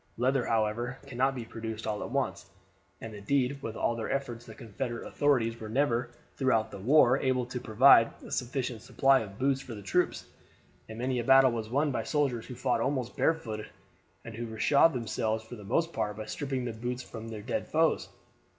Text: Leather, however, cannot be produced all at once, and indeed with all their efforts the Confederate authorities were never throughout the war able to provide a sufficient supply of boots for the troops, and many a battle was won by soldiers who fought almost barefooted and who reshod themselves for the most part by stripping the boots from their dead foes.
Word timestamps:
Leather, 0.17 0.47
however, 0.47 0.97
cannot 1.05 1.35
be 1.35 1.45
produced 1.45 1.85
all 1.85 2.01
at 2.01 2.09
once, 2.09 2.49
and 3.01 3.13
indeed 3.13 3.61
with 3.61 3.75
all 3.75 3.95
their 3.95 4.11
efforts 4.11 4.47
the 4.47 4.55
Confederate 4.55 5.05
authorities 5.07 5.59
were 5.59 5.69
never 5.69 6.09
throughout 6.37 6.71
the 6.71 6.79
war 6.79 7.19
able 7.19 7.45
to 7.45 7.59
provide 7.61 8.11
a 8.25 8.31
sufficient 8.31 8.81
supply 8.81 9.19
of 9.19 9.37
boots 9.37 9.61
for 9.61 9.75
the 9.75 9.81
troops, 9.83 10.25
and 10.89 10.97
many 10.97 11.19
a 11.19 11.23
battle 11.23 11.51
was 11.51 11.69
won 11.69 11.91
by 11.91 12.01
soldiers 12.01 12.47
who 12.47 12.55
fought 12.55 12.81
almost 12.81 13.15
barefooted 13.15 13.67
and 14.25 14.33
who 14.33 14.47
reshod 14.47 14.91
themselves 14.93 15.43
for 15.43 15.55
the 15.55 15.63
most 15.63 15.93
part 15.93 16.17
by 16.17 16.25
stripping 16.25 16.65
the 16.65 16.73
boots 16.73 17.03
from 17.03 17.27
their 17.27 17.43
dead 17.43 17.67
foes. 17.67 18.09